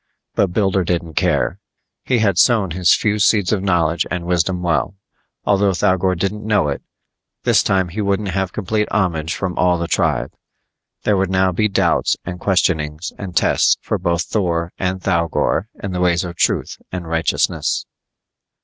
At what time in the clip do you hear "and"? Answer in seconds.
4.09-4.25, 12.25-12.39, 13.19-13.37, 14.79-14.99, 16.91-17.07